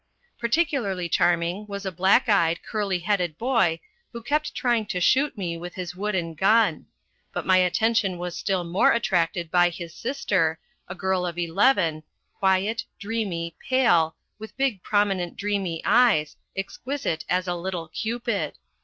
[0.39, 3.79] Particularly charming was a black eyed, curly headed boy,
[4.11, 6.87] who kept trying to shoot me with his wooden gun.
[7.31, 12.01] But my attention was still more attracted by his sister, a girl of eleven,
[12.39, 18.55] quiet, dreamy, pale, with big, prominent, dreamy eyes, exquisite as a little Cupid.